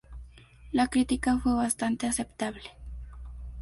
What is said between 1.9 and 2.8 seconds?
aceptable.